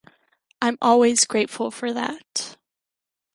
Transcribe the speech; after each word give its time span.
I’m 0.63 0.79
always 0.81 1.25
grateful 1.25 1.69
for 1.69 1.93
that. 1.93 2.57